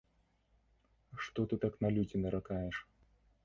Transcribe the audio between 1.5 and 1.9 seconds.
ты так